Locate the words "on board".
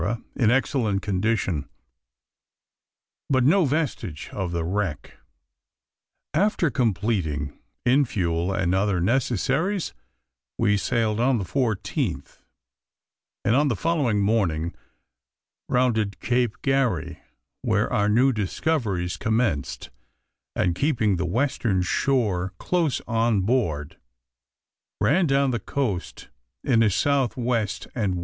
23.07-23.97